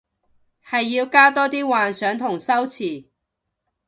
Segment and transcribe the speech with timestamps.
[0.65, 3.03] 係要加多啲幻想同修辭